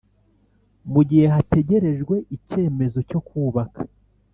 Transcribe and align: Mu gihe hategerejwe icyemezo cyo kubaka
Mu 0.91 1.01
gihe 1.09 1.25
hategerejwe 1.35 2.15
icyemezo 2.35 2.99
cyo 3.09 3.19
kubaka 3.27 3.81